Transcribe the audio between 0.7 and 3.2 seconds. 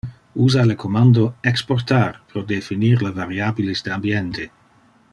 commando Exportar pro definir le